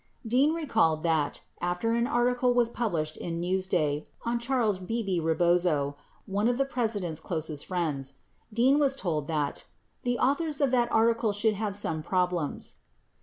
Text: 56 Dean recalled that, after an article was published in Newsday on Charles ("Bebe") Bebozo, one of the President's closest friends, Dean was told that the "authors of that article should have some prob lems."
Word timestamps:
56 0.23 0.29
Dean 0.31 0.53
recalled 0.55 1.03
that, 1.03 1.41
after 1.59 1.93
an 1.93 2.07
article 2.07 2.55
was 2.55 2.69
published 2.69 3.17
in 3.17 3.39
Newsday 3.39 4.07
on 4.23 4.39
Charles 4.39 4.79
("Bebe") 4.79 5.19
Bebozo, 5.19 5.93
one 6.25 6.47
of 6.47 6.57
the 6.57 6.65
President's 6.65 7.19
closest 7.19 7.67
friends, 7.67 8.15
Dean 8.51 8.79
was 8.79 8.95
told 8.95 9.27
that 9.27 9.65
the 10.01 10.17
"authors 10.17 10.59
of 10.59 10.71
that 10.71 10.91
article 10.91 11.31
should 11.33 11.53
have 11.53 11.75
some 11.75 12.01
prob 12.01 12.31
lems." 12.31 12.77